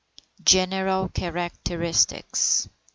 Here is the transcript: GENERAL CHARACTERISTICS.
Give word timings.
GENERAL 0.43 1.09
CHARACTERISTICS. 1.09 2.67